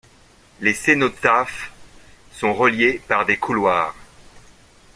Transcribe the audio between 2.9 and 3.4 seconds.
par des